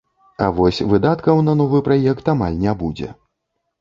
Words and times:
А 0.43 0.45
вось 0.59 0.79
выдаткаў 0.93 1.43
на 1.49 1.53
новы 1.61 1.83
праект 1.91 2.25
амаль 2.37 2.57
не 2.65 2.77
будзе. 2.81 3.15